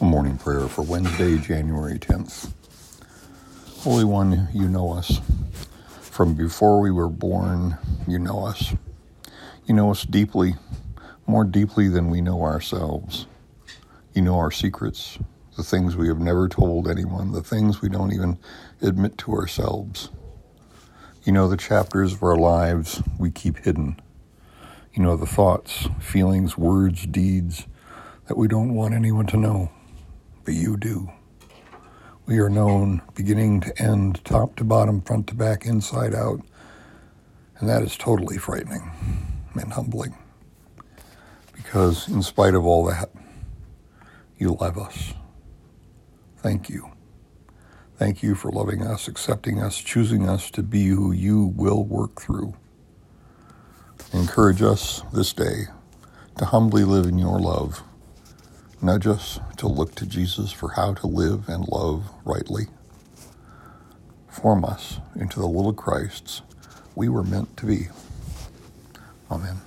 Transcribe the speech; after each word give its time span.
A 0.00 0.04
morning 0.04 0.38
prayer 0.38 0.68
for 0.68 0.82
Wednesday, 0.82 1.36
January 1.36 1.98
10th. 1.98 2.50
Holy 3.80 4.04
One, 4.04 4.48
you 4.52 4.66
know 4.66 4.90
us. 4.90 5.20
From 6.00 6.34
before 6.34 6.80
we 6.80 6.90
were 6.90 7.10
born, 7.10 7.76
you 8.08 8.18
know 8.18 8.46
us. 8.46 8.74
You 9.66 9.74
know 9.74 9.90
us 9.90 10.04
deeply, 10.04 10.54
more 11.26 11.44
deeply 11.44 11.88
than 11.88 12.08
we 12.08 12.22
know 12.22 12.42
ourselves. 12.42 13.26
You 14.14 14.22
know 14.22 14.38
our 14.38 14.50
secrets, 14.50 15.18
the 15.58 15.62
things 15.62 15.94
we 15.94 16.08
have 16.08 16.18
never 16.20 16.48
told 16.48 16.88
anyone, 16.88 17.32
the 17.32 17.42
things 17.42 17.82
we 17.82 17.90
don't 17.90 18.14
even 18.14 18.38
admit 18.80 19.18
to 19.18 19.32
ourselves. 19.32 20.08
You 21.22 21.32
know 21.32 21.48
the 21.48 21.58
chapters 21.58 22.14
of 22.14 22.22
our 22.22 22.36
lives 22.36 23.02
we 23.18 23.30
keep 23.30 23.58
hidden. 23.58 24.00
You 24.94 25.02
know 25.02 25.16
the 25.16 25.26
thoughts, 25.26 25.86
feelings, 26.00 26.56
words, 26.56 27.06
deeds 27.06 27.66
that 28.26 28.38
we 28.38 28.48
don't 28.48 28.74
want 28.74 28.94
anyone 28.94 29.26
to 29.26 29.36
know 29.36 29.70
but 30.44 30.54
you 30.54 30.76
do. 30.76 31.10
We 32.26 32.38
are 32.38 32.48
known 32.48 33.02
beginning 33.14 33.60
to 33.62 33.82
end, 33.82 34.24
top 34.24 34.56
to 34.56 34.64
bottom, 34.64 35.00
front 35.02 35.26
to 35.28 35.34
back, 35.34 35.66
inside 35.66 36.14
out, 36.14 36.40
and 37.58 37.68
that 37.68 37.82
is 37.82 37.96
totally 37.96 38.38
frightening 38.38 38.90
and 39.54 39.72
humbling. 39.72 40.16
Because 41.54 42.08
in 42.08 42.22
spite 42.22 42.54
of 42.54 42.64
all 42.64 42.84
that, 42.86 43.10
you 44.38 44.56
love 44.60 44.78
us. 44.78 45.14
Thank 46.38 46.68
you. 46.68 46.90
Thank 47.96 48.22
you 48.22 48.34
for 48.34 48.50
loving 48.50 48.82
us, 48.82 49.08
accepting 49.08 49.62
us, 49.62 49.78
choosing 49.78 50.28
us 50.28 50.50
to 50.52 50.62
be 50.62 50.88
who 50.88 51.12
you 51.12 51.52
will 51.56 51.84
work 51.84 52.20
through. 52.20 52.54
Encourage 54.12 54.62
us 54.62 55.02
this 55.12 55.32
day 55.32 55.66
to 56.38 56.44
humbly 56.46 56.84
live 56.84 57.06
in 57.06 57.18
your 57.18 57.38
love 57.38 57.82
Nudge 58.82 59.06
us 59.06 59.40
to 59.58 59.68
look 59.68 59.94
to 59.96 60.06
Jesus 60.06 60.52
for 60.52 60.70
how 60.70 60.94
to 60.94 61.06
live 61.06 61.48
and 61.48 61.68
love 61.68 62.10
rightly. 62.24 62.66
Form 64.28 64.64
us 64.64 64.98
into 65.14 65.40
the 65.40 65.46
little 65.46 65.72
Christs 65.72 66.42
we 66.96 67.08
were 67.08 67.22
meant 67.22 67.56
to 67.58 67.66
be. 67.66 67.88
Amen. 69.30 69.60